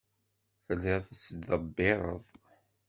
Telliḍ 0.65 1.01
tettḍebbireḍ. 1.07 2.23